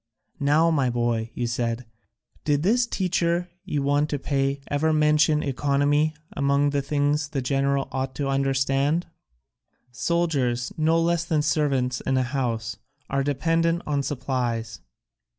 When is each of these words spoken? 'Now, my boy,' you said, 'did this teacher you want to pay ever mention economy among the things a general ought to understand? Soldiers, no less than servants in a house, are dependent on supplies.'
'Now, 0.39 0.71
my 0.71 0.89
boy,' 0.89 1.29
you 1.35 1.45
said, 1.45 1.85
'did 2.43 2.63
this 2.63 2.87
teacher 2.87 3.49
you 3.65 3.83
want 3.83 4.09
to 4.09 4.17
pay 4.17 4.59
ever 4.67 4.91
mention 4.91 5.43
economy 5.43 6.15
among 6.33 6.71
the 6.71 6.81
things 6.81 7.29
a 7.33 7.39
general 7.39 7.87
ought 7.91 8.15
to 8.15 8.27
understand? 8.27 9.05
Soldiers, 9.91 10.73
no 10.75 10.99
less 10.99 11.23
than 11.23 11.43
servants 11.43 12.01
in 12.01 12.17
a 12.17 12.23
house, 12.23 12.77
are 13.11 13.23
dependent 13.23 13.83
on 13.85 14.01
supplies.' 14.01 14.79